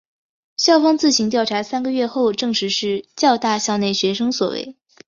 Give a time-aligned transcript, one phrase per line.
[0.57, 4.75] 校方自行调查三个月后证实是教大校内学生所为。